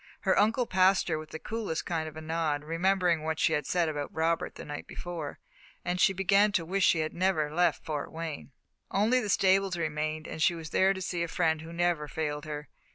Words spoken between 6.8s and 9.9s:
she had never left Fort Wayne. Only the stables